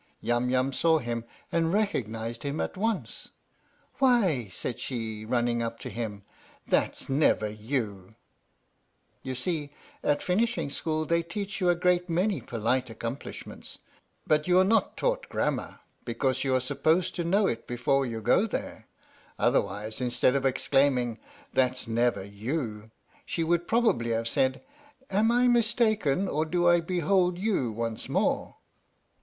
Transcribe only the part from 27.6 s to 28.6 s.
once more